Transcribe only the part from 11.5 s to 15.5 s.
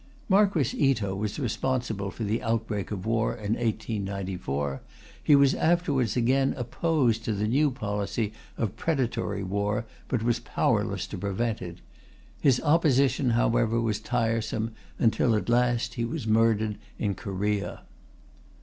it. His opposition, however, was tiresome, until at